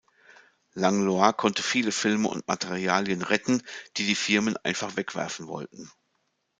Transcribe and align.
Langlois 0.73 1.31
konnte 1.33 1.61
viele 1.61 1.91
Filme 1.91 2.27
und 2.27 2.47
Materialien 2.47 3.21
retten, 3.21 3.61
die 3.97 4.07
die 4.07 4.15
Firmen 4.15 4.57
einfach 4.63 4.95
wegwerfen 4.95 5.45
wollten. 5.47 5.91